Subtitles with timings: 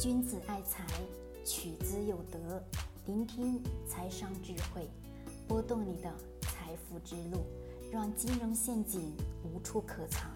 [0.00, 0.84] 君子爱财，
[1.44, 2.60] 取之有德。
[3.06, 4.90] 聆听财商智慧，
[5.46, 7.46] 拨动你的财富之路，
[7.92, 10.28] 让金融陷阱无处可藏。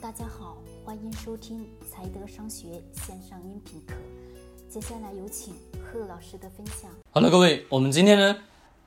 [0.00, 3.94] 大家好，欢迎收听财德商学线上音频课。
[4.68, 6.88] 接下来有请贺老师的分享。
[7.10, 8.36] 好了，各位，我们今天呢，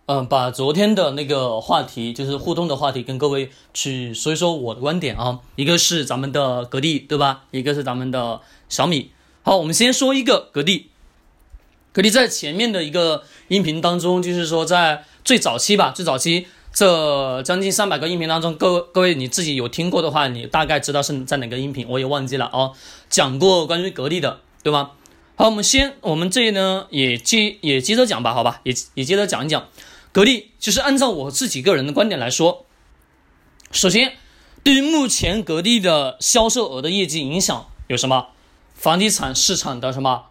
[0.06, 5.42] 嗯，把昨天的那个话题，就是互动的话题，跟各位去说一说我的观点啊。
[5.58, 7.44] 一个是咱们的格力，对吧？
[7.52, 9.12] 一个是咱们的小米。
[9.46, 10.90] 好，我们先说一个格力。
[11.92, 22.72] 格力在前面的一个音频当中，就是说在最早期吧，最早期这将近三百个音频当中，各各位你自己有听过的话，你大概知道是在哪个音频，我也忘记了啊。
[23.10, 24.92] 讲过关于格力的，对吗？
[25.36, 29.68] 好，我们先我们这呢也接也接着讲吧，好吧，也也接着讲一讲
[30.14, 30.52] 格力。
[30.58, 32.66] 就是按照我自己个人的观点来说，
[33.72, 34.14] 首先
[34.64, 38.30] 对于目前格力的销售额的业绩影响有什么？
[38.84, 40.26] 房地产市场的什么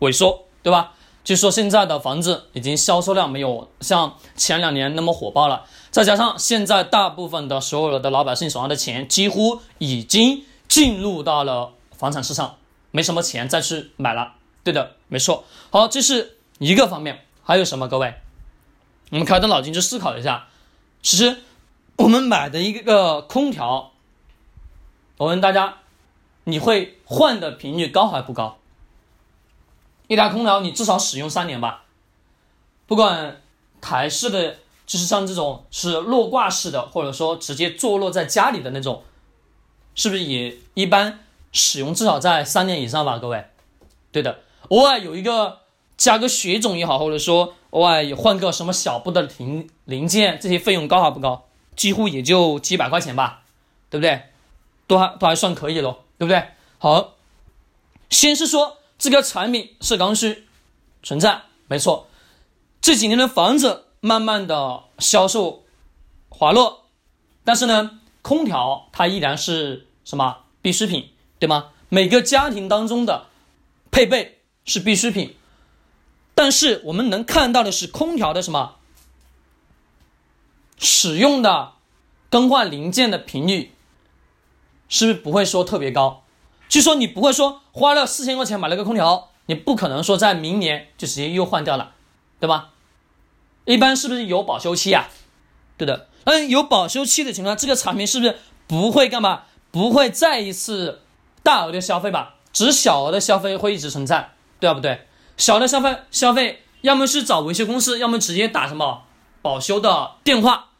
[0.00, 0.44] 萎缩？
[0.62, 0.92] 对吧？
[1.24, 12.56] 就说现在的房子已经销售量没有像前两年那么火爆了，再加上现在大部分的所有的老百姓手上的钱几乎已经进入到了房产市场，
[12.90, 14.34] 没什么钱再去买了。
[14.62, 15.44] 对的，没错。
[15.70, 17.88] 好，这是一个方面，还有什么？
[17.88, 18.12] 各位，
[19.10, 20.48] 我们开动脑筋去思考一下。
[21.00, 21.38] 其实
[21.96, 23.92] 我们买的一个空调，
[25.16, 25.78] 我问大家，
[26.44, 28.58] 你会换的频率高还不高？
[30.08, 31.84] 一台空调你至少使用三年吧，
[32.86, 33.40] 不管
[33.80, 39.04] 台式的，就是像这种是落挂式的，或者说直接坐落在家里的那种，
[39.94, 41.20] 是不是也一般
[41.52, 43.18] 使用至少在三年以上吧？
[43.18, 43.44] 各位，
[44.10, 45.60] 对的，偶尔有一个
[45.96, 51.44] 加个血种也好，或者说偶尔也换个什么小部的零零件，这些费用高还不高？
[51.76, 53.42] 几乎也就几百块钱吧，
[53.88, 54.22] 对不对？
[54.88, 56.50] 都还都还算可以咯，对不对？
[56.76, 57.14] 好，
[58.10, 58.76] 先是说。
[58.98, 60.46] 这个产品是刚需
[61.02, 62.06] 存在，没错。
[62.82, 65.64] 这几年的房子慢慢的销售
[66.28, 66.84] 滑落，
[67.44, 71.70] 但是呢，空调它依然是什么必需品，对吗？
[71.88, 73.28] 每个家庭当中的
[73.90, 75.34] 配备是必需品，
[76.34, 78.76] 但是我们能看到的是空调的什么
[80.76, 81.72] 使用的
[82.28, 83.72] 更换零件的频率，
[84.90, 86.24] 是不是不会说特别高？
[86.68, 91.92] 就说你不会说花了四千块钱买了个空调，你不可能说在明年就直接又换掉了，
[92.38, 92.70] 对吧？
[93.64, 95.08] 一般是不是有保修期啊？
[95.78, 98.36] 对的，嗯，有保修期的情况，这个产品是不是
[98.66, 99.44] 不会干嘛？
[99.70, 101.02] 不会再一次
[101.42, 102.34] 大额的消费吧？
[102.52, 105.06] 只是小额的消费会一直存在，对不对？
[105.36, 109.04] 小的消费消费，要么是找维修公司，要么直接打什么
[109.40, 110.70] 保修的电话，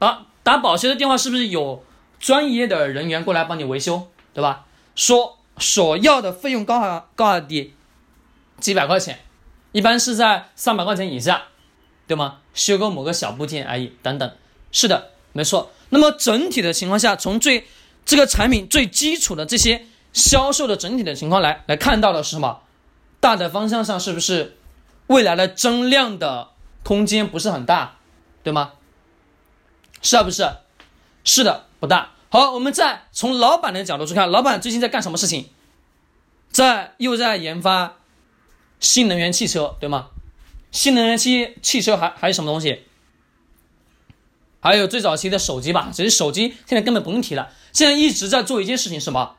[0.00, 1.84] 啊，打保修的电话是不是有
[2.20, 4.66] 专业的人员过来帮你维修，对吧？
[4.94, 5.38] 说。
[5.58, 7.74] 所要的费用高啊高啊低？
[8.60, 9.20] 几百块钱，
[9.72, 11.42] 一般是在三百块钱以下，
[12.06, 12.38] 对吗？
[12.54, 14.32] 修个某个小部件而已，等等。
[14.72, 15.70] 是的，没错。
[15.90, 17.66] 那么整体的情况下，从最
[18.06, 22.62] 这个产品最基础的这些销售的整体的情况来来看到的是什么？
[23.18, 24.56] 大的方向上是不是
[25.08, 26.52] 未来的增量的
[26.82, 27.98] 空间不是很大，
[28.42, 28.72] 对吗？
[30.00, 30.48] 是啊，不是？
[31.22, 32.12] 是的，不大。
[32.28, 35.48] 好，我们再从老板的角度去看，老板最近在干什么事情？
[36.52, 37.96] 在又在研发
[38.78, 40.10] 新能源汽车，对吗？
[40.70, 42.84] 新能源汽汽车还还有什么东西？
[44.60, 47.50] 还有最早期的手机吧，其实手机现在根本不用提了。
[47.72, 49.36] 现在一直在做一件事情，什么？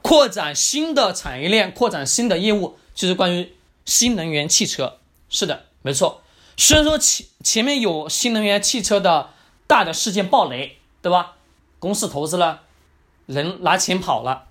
[0.00, 4.98] 扩展新的产业链，扩展新的业务，就是关于新能源汽车。
[5.28, 6.22] 是的，没错。
[6.56, 9.30] 虽然说前前面有新能源汽车的
[9.66, 11.36] 大的事件爆雷，对吧？
[11.82, 12.60] 公司投资了，
[13.26, 14.46] 人拿钱跑了，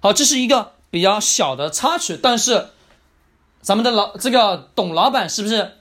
[0.00, 2.70] 好，这是一个比较小的插曲，但是
[3.60, 5.76] 咱们的老这个董老板是不是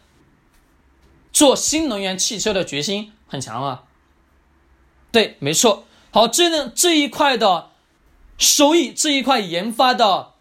[1.31, 3.83] 做新能源汽车的决心很强啊？
[5.13, 5.85] 对，没错。
[6.11, 7.69] 好，这呢这一块的
[8.38, 10.33] 收益，这一块研发的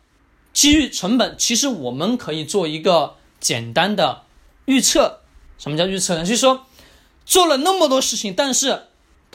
[0.53, 4.23] 机遇成本，其实我们可以做一个简单的
[4.65, 5.21] 预测。
[5.57, 6.25] 什么叫预测呢？
[6.25, 6.67] 就是说
[7.25, 8.88] 做了那么多事情，但是。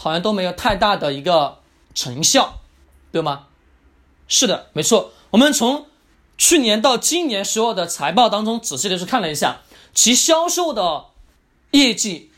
[0.03, 1.59] 好像都没有太大的一个
[1.95, 2.55] 成效，
[3.13, 3.47] 对吗？
[4.27, 5.13] 是的，没错。
[5.29, 5.85] 我们从
[6.37, 9.61] 去年到今年所有的财报当中仔细的去看了一下，
[9.93, 11.05] 其销售的
[11.71, 12.31] 业绩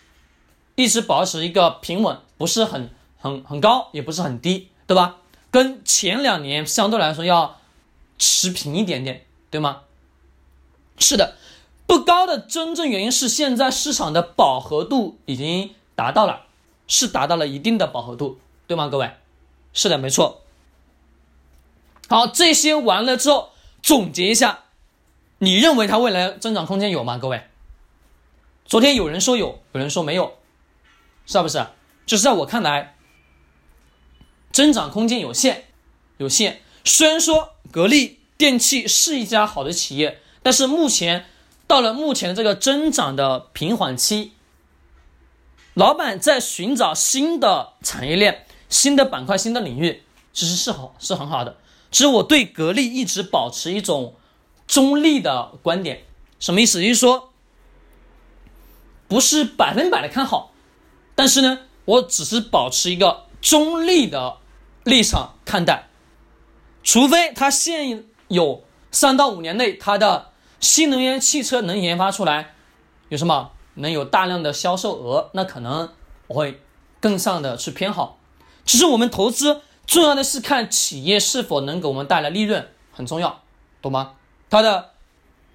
[0.75, 5.15] 一直保持一个平稳，不是很很很高，也不是很低，对吧？
[5.49, 7.57] 跟前两年相对来说要
[8.19, 9.81] 持平一点点，对吗？
[10.99, 11.33] 是的，
[11.87, 16.44] 不高的真正原因是现在市场的饱和度已经达到了。
[16.87, 18.87] 是达到了一定的饱和度，对吗？
[18.87, 19.11] 各位，
[19.73, 20.41] 是的，没错。
[22.07, 23.49] 好，这些完了之后，
[23.81, 24.65] 总结一下，
[25.39, 27.17] 你认为它未来增长空间有吗？
[27.17, 27.47] 各位，
[28.65, 30.37] 昨天有人说有，有人说没有，
[31.25, 31.65] 是不是？
[32.05, 32.95] 就是在我看来，
[34.51, 35.65] 增长空间有限，
[36.17, 36.61] 有限。
[36.83, 41.25] 虽然说格力电器是一家好的企业，但是目前
[41.65, 44.33] 到了目前这个增长的平缓期，
[45.75, 51.57] 老板在寻找新的产业链、新的板块、新的领域，其实是好是很好的。
[51.91, 54.15] 其实我对格力一直保持一种
[54.67, 56.03] 中立的观点，
[56.39, 56.81] 什么意思？
[56.81, 57.33] 就是说，
[59.09, 60.53] 不是百分百的看好，
[61.13, 64.37] 但是呢，我只是保持一个中立的
[64.85, 65.89] 立场看待。
[66.83, 70.31] 除非它现有三到五年内，它的
[70.61, 72.55] 新能源汽车能研发出来，
[73.09, 75.89] 有什么能有大量的销售额，那可能
[76.27, 76.61] 我会
[76.99, 78.17] 更上的去偏好。
[78.65, 83.41] 其实我们投资重要的是看企业是否能给我们带来利润，很重要，
[83.81, 84.13] 懂吗？
[84.49, 84.91] 它的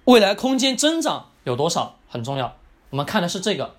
[0.05, 2.55] 未来空间增长有多少很重要。
[2.89, 3.75] 我们看的是这个，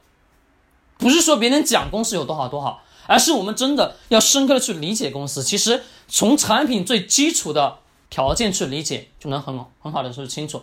[0.99, 2.83] 不是说别人讲公司有多好多好。
[3.09, 5.43] 而是我们真的要深刻的去理解公司。
[5.43, 7.79] 其实从产品最基础的
[8.09, 10.63] 条件去理解，就能很很好的说清楚。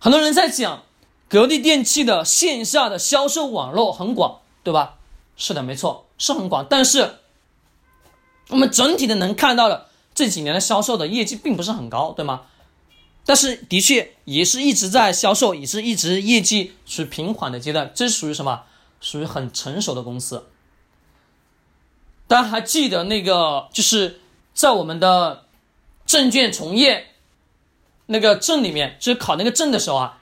[0.00, 0.82] 很多人在讲
[1.28, 4.96] 格力电器的线下的销售网络很广，对吧？
[5.36, 6.66] 是的，没错，是很广。
[6.68, 7.16] 但是
[8.48, 12.42] 我们整体的能看到的这几年的销售的业绩并不是很高，对吗？
[13.24, 17.92] 但是的确也是一直在销售，也是一直业绩属于平缓的阶段。
[17.94, 18.62] 这是属于什么？
[19.00, 20.48] 属于很成熟的公司。
[22.26, 24.20] 大家还记得那个，就是
[24.54, 25.44] 在我们的
[26.04, 27.08] 证券从业
[28.06, 30.17] 那个证里面，就是考那个证的时候啊，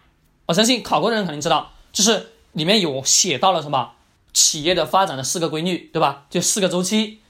[0.46, 3.92] 我相信考过的人肯定知道，就是里面有写到了什么
[4.32, 6.24] 企业的发展的四个规律，对吧？
[6.30, 7.20] 就四个周期。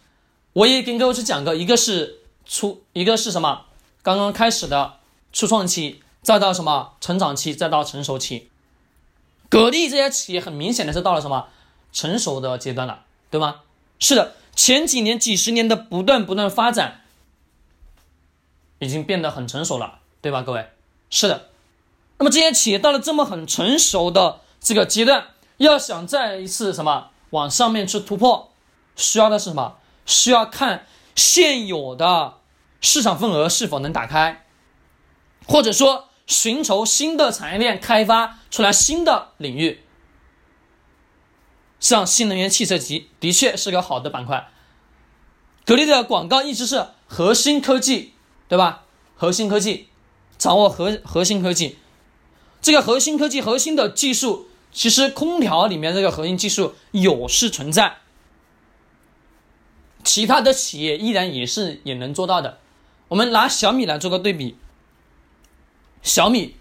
[0.52, 3.66] 我也跟各位去讲过，一个是初，一个是什么？
[4.02, 4.98] 刚刚开始的
[5.32, 8.50] 初创期，再到什么成长期，再到成熟期。
[9.48, 11.48] 格力这些企业很明显的是到了什么
[11.92, 13.62] 成熟的阶段了，对吗？
[13.98, 14.34] 是的。
[14.54, 17.02] 前几年、几十年的不断不断发展，
[18.78, 20.40] 已经变得很成熟了，对吧？
[20.40, 20.70] 各位，
[21.10, 21.50] 是的。
[22.18, 25.28] 那么这些企业到了这么很成熟的这个阶段，
[25.58, 28.52] 要想再一次什么往上面去突破，
[28.94, 29.76] 需要的是什么？
[30.06, 32.34] 需要看现有的
[32.80, 34.46] 市场份额是否能打开，
[35.46, 39.82] 或者说寻求新的产业链开发出来新的领域。
[41.78, 44.48] 像新能源汽车级的确是个好的板块，
[45.66, 48.14] 格力的广告一直是核心科技，
[48.48, 48.84] 对吧？
[49.14, 49.88] 核心科技，
[50.38, 51.78] 掌握核核心科技，
[52.60, 57.98] 这个核心科技核心的技术，其实空调里面这个核心技术有是存在，
[60.02, 62.58] 其他的企业依然也是也能做到的。
[63.08, 64.56] 我们拿小米来做个对比，
[66.02, 66.56] 小米，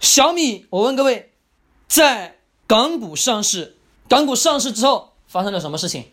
[0.00, 1.32] 小米，我问各位，
[1.86, 3.76] 在港股上市。
[4.08, 6.12] 港股上市之后发生了什么事情？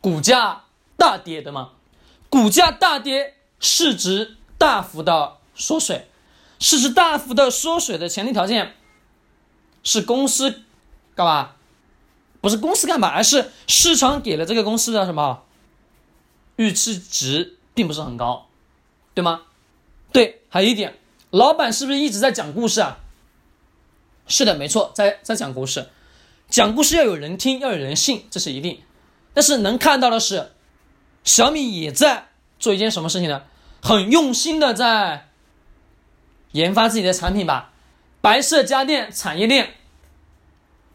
[0.00, 0.64] 股价
[0.96, 1.72] 大跌的吗？
[2.28, 6.08] 股价大跌，市值大幅的缩水，
[6.62, 8.76] 市值大幅的缩水的前提条件
[9.82, 10.62] 是公司
[11.16, 11.50] 干嘛？
[12.40, 15.42] 不是公司干嘛，而是市场给了这个公司的什么
[16.54, 18.46] 预期值并不是很高，
[19.12, 19.42] 对吗？
[20.12, 20.96] 对，还有一点，
[21.30, 23.00] 老板是不是一直在讲故事啊？
[24.28, 25.88] 是的，没错，在在讲故事。
[26.48, 28.80] 讲故事要有人听，要有人信，这是一定。
[29.34, 30.52] 但是能看到的是，
[31.24, 32.28] 小米也在
[32.60, 33.42] 做一件什么事情呢？
[33.82, 35.31] 很用心的在
[36.52, 37.72] 研发自己的产品吧，
[38.20, 39.74] 白色家电产业链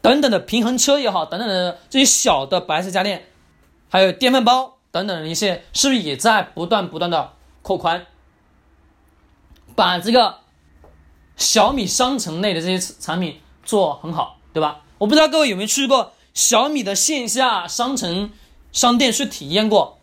[0.02, 3.28] 等等的平衡车也好，等等的这些小的白色家电，
[3.90, 8.06] 还有电饭煲等等的一些，是不是也在不断不断的扩宽，
[9.76, 10.40] 把这个
[11.36, 14.82] 小米商城内的这些产品做很好，对吧？
[15.00, 18.32] 我不知道各位有没有去过小米的线下商城
[18.72, 20.00] 商店去体验过，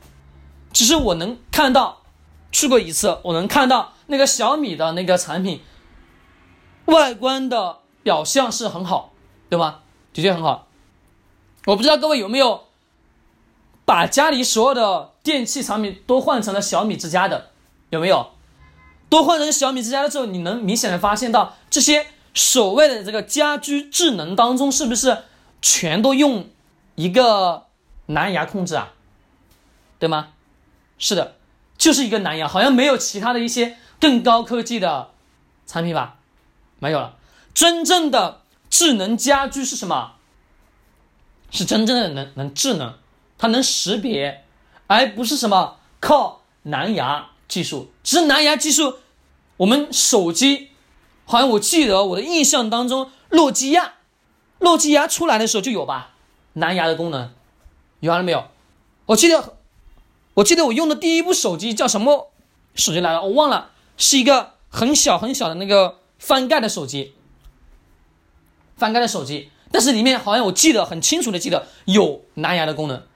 [0.73, 2.02] 其实我能看到，
[2.52, 5.62] 去过一次，我能看到那个小米的那个产品
[6.87, 9.12] 外观的表象是很好，
[9.49, 9.80] 对吗？
[10.12, 10.68] 的确很好。
[11.66, 12.64] 我不知道各位有没有
[13.84, 17.50] 把家里所有的电器产品都换成了小米之家的，
[17.90, 18.30] 有没有？
[19.08, 22.06] 都换成小米之家的时候，你能明显的发现到这些。
[22.37, 25.18] 所谓的这个家居智能当中，是不是
[25.62, 26.49] 全都用
[26.96, 27.66] 一个
[28.06, 28.92] 蓝牙控制啊？
[30.00, 30.30] 对吗？
[30.99, 31.37] 是的，
[31.78, 35.12] 就是一个蓝牙，好像没有其他的一些更高科技的
[35.64, 36.16] 产品吧？
[36.78, 37.16] 没有了。
[37.54, 40.16] 真正的智能家居是什么？
[41.50, 42.99] 是真正的能能智能，
[43.38, 44.44] 它能识别，
[44.88, 47.90] 而不是什么靠蓝牙技术。
[48.02, 48.99] 其实蓝牙技术，
[49.56, 50.68] 我们手机。
[51.25, 53.94] 好像我记得我的印象当中，诺基亚，
[54.58, 56.11] 诺基亚出来的时候就有吧，
[56.52, 57.32] 蓝牙的功能，
[58.00, 58.49] 有完了没有？
[59.06, 59.56] 我记得，
[60.34, 62.30] 我记得我用的第一部手机叫什么
[62.75, 63.23] 手机来了？
[63.23, 67.14] 我忘了，是一个很小很小的那个翻盖的手机，
[68.76, 73.06] 翻盖的手机，但是里面好像我记得很清楚的记得有蓝牙的功能。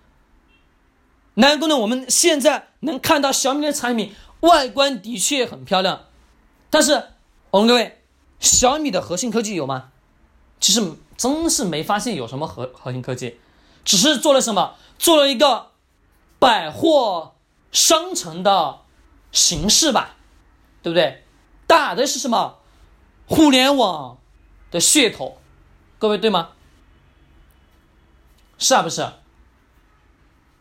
[1.34, 6.06] 蓝牙功能我们现在能看到小米的产品外观的确很漂亮，
[6.70, 7.04] 但是
[7.50, 7.94] 我们各位。
[8.40, 9.90] 小米的核心科技有吗？
[10.60, 10.80] 其实
[11.16, 13.40] 真是没发现有什么核核心科技，
[13.84, 14.76] 只是做了什么？
[14.96, 15.72] 做了一个
[16.38, 17.34] 百货
[17.72, 18.82] 商城的
[19.32, 20.17] 形式吧，
[20.88, 21.24] 对不对？
[21.66, 22.58] 打的是什么？
[23.26, 24.18] 互联网
[24.70, 25.38] 的噱头，
[25.98, 26.50] 各位对吗？
[28.58, 29.06] 是啊，不是？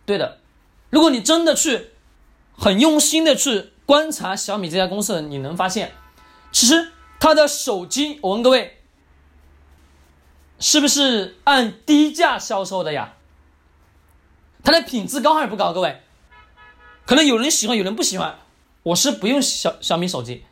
[0.06, 0.40] 对的。
[0.90, 1.92] 如果你真的去
[2.58, 5.94] 很用心的去观察小米这家公司，你能发现，
[6.52, 6.92] 其实。
[7.20, 8.78] 它的手机，我问各位，
[10.60, 13.16] 是不是按低价销售的呀？
[14.64, 15.74] 它的品质高还是不高？
[15.74, 16.04] 各位，
[17.08, 18.38] 可能有人喜欢，有人不喜欢。
[18.88, 20.44] 我是不用小小米手机，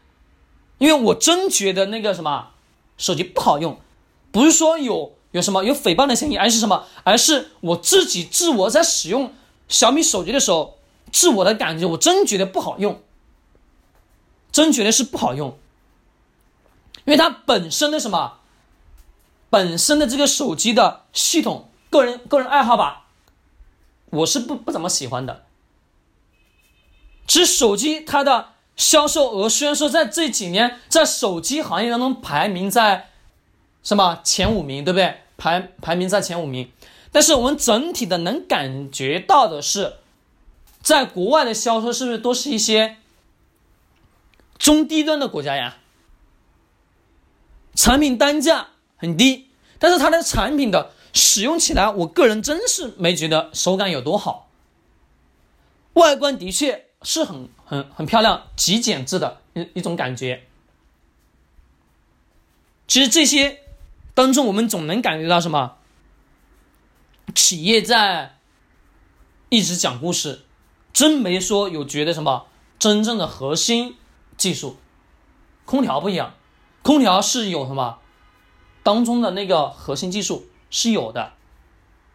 [0.77, 2.49] 因为我真觉得那个什么
[2.97, 3.79] 手机不好用，
[4.31, 6.85] 不是说有有什么有诽谤的嫌疑，而是什么？
[7.03, 9.33] 而是我自己自我在使用
[9.69, 10.77] 小米手机的时候，
[11.11, 13.01] 自我的感觉，我真觉得不好用，
[14.51, 15.57] 真觉得是不好用。
[17.05, 18.39] 因为它本身的什么，
[19.49, 23.05] 本身的这个手机的系统，个人个人爱好吧，
[24.09, 25.45] 我是不不怎么喜欢的。
[27.27, 33.09] 其实手机它的销售额虽然说在这几年在手机行业当中排名在
[33.83, 35.21] 什么前五名，对不对？
[35.37, 36.71] 排排名在前五名，
[37.11, 39.95] 但是我们整体的能感觉到的是，
[40.81, 42.97] 在国外的销售是不是都是一些
[44.57, 45.77] 中低端的国家呀？
[47.73, 54.49] 产品单价很低，但是它的产品的使用起来，我个人真是没觉得手感有多好。
[55.93, 60.43] 外观的确是很很很漂亮，极简致的一一种感觉。
[62.87, 63.61] 其实这些
[64.13, 65.77] 当中，我们总能感觉到什么？
[67.33, 68.37] 企业在
[69.49, 70.43] 一直讲故事，
[70.93, 72.47] 真没说有觉得什么
[72.77, 73.95] 真正的核心
[74.37, 74.77] 技术。
[75.65, 76.35] 空调不一样。
[76.83, 77.99] 空调是有什么
[78.83, 81.33] 当中的那个核心技术是有的，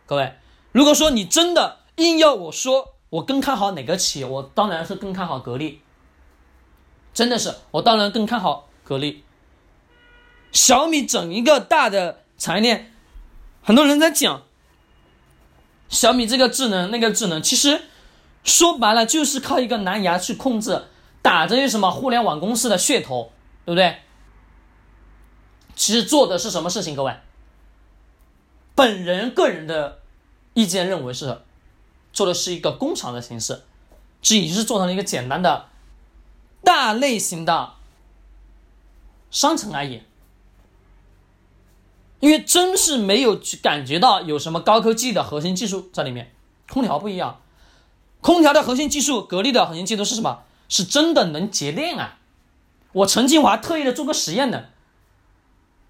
[0.06, 0.34] 各位，
[0.70, 5.82] 如果说你真的硬要我说我更看好哪个企业，我当然是更看好格力，
[7.12, 9.24] 真的是我当然更看好格力。
[10.52, 12.92] 小米整一个大的产业链，
[13.62, 14.42] 很多人在讲
[15.88, 17.82] 小米这个智能那个智能，其实
[18.44, 20.84] 说白了就是靠一个蓝牙去控制，
[21.20, 23.32] 打着什么互联网公司的噱头，
[23.64, 23.98] 对不对？
[25.74, 26.94] 其实做的是什么事情？
[26.94, 27.16] 各位，
[28.74, 30.00] 本人个人的
[30.54, 31.40] 意见认为是
[32.12, 33.62] 做的是一个工厂的形式，
[34.22, 35.66] 只是做成了一个简单的
[36.62, 37.74] 大类型的
[39.30, 40.02] 商城而已。
[42.20, 46.32] 因为真是没有去感觉到有什么高科技的核心技术在里面。
[46.68, 47.40] 空调不一样，
[48.20, 50.42] 空调的核心技术，格力的核心技术是什么？
[50.68, 52.18] 是真的能节电啊！
[52.92, 54.66] 我曾经我还特意的做过实验呢。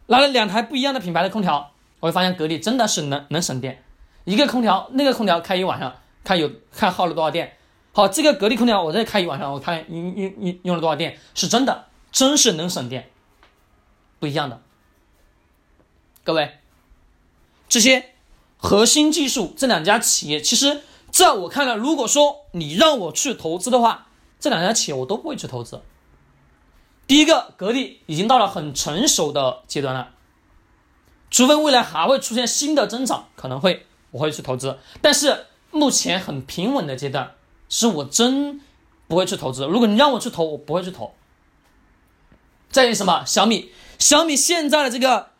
[0.07, 3.83] 拿了两台不一样的品牌的空调，我会发现格力真的是能能省电。
[4.25, 7.57] 一个空调，那个空调开一晚上，看有看耗了多少电。
[7.93, 13.11] 好，这个格力空调我再开一晚上，我看用用用用了多少电，是真的，真是能省电，
[14.19, 14.63] 不一样的。
[16.23, 16.59] 各位，
[17.69, 18.15] 这些
[18.57, 24.07] 核心技术，这两家企业，其实在我看来，如果说你让我去投资的话，
[24.39, 25.83] 这两家企业我都不会去投资。
[27.09, 30.13] 第一个，格力已经到了很成熟的阶段了，
[31.29, 34.79] 除非未来还会出现新的增长，可能会我会去投资。
[35.03, 37.35] 但是目前很平稳的阶段，
[37.69, 38.61] 是我真
[39.09, 39.65] 不会去投资。
[39.67, 41.15] 如果你让我去投，我不会去投。
[42.71, 43.25] 在于什么？
[43.25, 45.31] 小米，小米现在的这个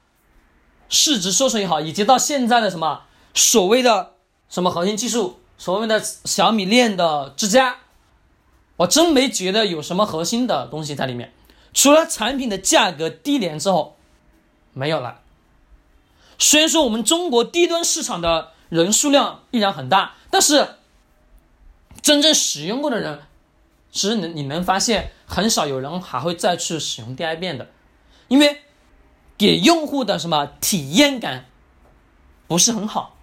[0.89, 3.03] 市值收缩也好，以及到现在的什么
[3.35, 4.15] 所谓的
[4.49, 7.79] 什么核心技术，所谓的小米链的之家，
[8.79, 11.33] 我真没觉得有什么核心的东西在里面。
[11.73, 13.97] 除了产品的价格低廉之后，
[14.73, 15.21] 没有了。
[16.37, 20.77] 虽然说我们中国低端市场的人数量依然很大，但是
[22.01, 23.21] 真正使用过的人，
[23.91, 27.69] 其实能你能发现很少有人还会再去使用第二遍的，
[28.29, 28.63] 因为
[29.37, 31.47] 给用户的什么体验感
[32.47, 33.17] 不是很好，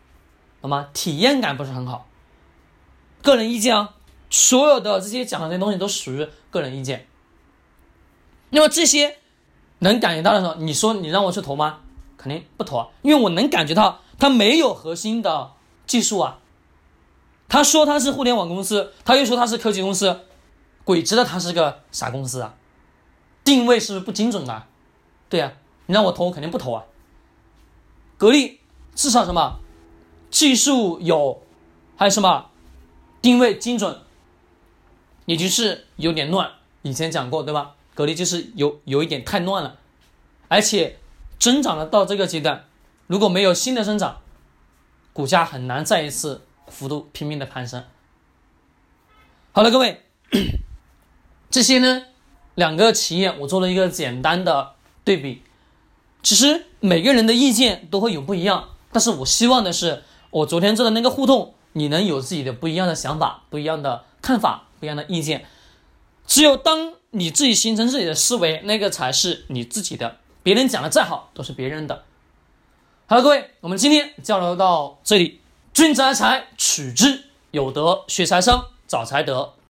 [0.61, 0.89] 懂吗？
[0.93, 2.07] 体验感不是很好。
[3.21, 3.95] 个人意见啊，
[4.29, 7.07] 所有的这些讲的这些东西都属于个人意见。
[8.49, 9.17] 那么这些
[9.79, 11.79] 能感觉到的时候，你说你让我去投吗？
[12.17, 15.51] 肯定不投啊，因为我能感觉到它没有核心的
[15.85, 16.39] 技术啊。
[17.49, 20.19] 他说他是互联网公司，他又说他是科技公司，
[20.83, 22.55] 鬼知道他是个啥公司啊？
[23.43, 24.67] 定位是不是不精准啊？
[25.29, 25.53] 对呀，
[25.85, 26.83] 你让我投，我肯定不投啊。
[28.17, 28.59] 格力
[28.95, 29.59] 至少什么
[30.29, 31.41] 技术有，
[31.95, 32.49] 还有什么
[33.21, 33.99] 定位精准，
[35.25, 36.51] 也就是有点乱。
[36.81, 37.75] 以前讲过对吧？
[37.93, 39.77] 格力就是有有一点太乱了，
[40.49, 40.99] 而且
[41.39, 42.65] 增长了到这个阶段，
[43.07, 44.17] 如果没有新的增长，
[45.13, 46.41] 股价很难再一次。
[46.69, 47.83] 幅度拼命的攀升。
[49.51, 50.03] 好了，各位，
[51.49, 52.05] 这些呢
[52.55, 55.41] 两个企业我做了一个简单的对比。
[56.23, 65.45] 其实每个人的意见都会有不一样，但是我希望的是，我昨天做的那个互动，你能有自己的不一样的想法、不一样的看法、不一样的意见。
[66.25, 70.17] 只有当你自己形成自己的思维，那个才是你自己的。
[70.43, 72.03] 别人讲的再好，都是别人的。
[73.05, 75.39] 好了，各位，我们今天交流到这里。
[75.77, 79.53] 君子爱财，取之有德；学财商，找财德。